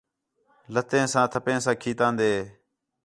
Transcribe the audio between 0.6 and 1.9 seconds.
لتے سمان، تھہین ساں